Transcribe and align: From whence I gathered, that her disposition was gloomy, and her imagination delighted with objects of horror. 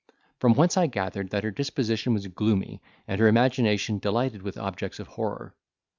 From 0.39 0.55
whence 0.55 0.77
I 0.77 0.87
gathered, 0.87 1.29
that 1.29 1.43
her 1.43 1.51
disposition 1.51 2.11
was 2.15 2.25
gloomy, 2.25 2.81
and 3.07 3.21
her 3.21 3.27
imagination 3.27 3.99
delighted 3.99 4.41
with 4.41 4.57
objects 4.57 4.97
of 4.97 5.09
horror. 5.09 5.53